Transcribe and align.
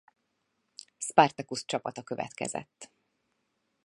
Spartacus 0.97 1.65
csapata 1.65 2.01
következett. 2.03 2.91